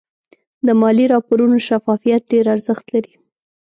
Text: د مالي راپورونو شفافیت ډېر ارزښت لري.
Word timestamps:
د 0.65 0.67
مالي 0.81 1.05
راپورونو 1.13 1.55
شفافیت 1.67 2.21
ډېر 2.31 2.45
ارزښت 2.55 2.85
لري. 2.95 3.13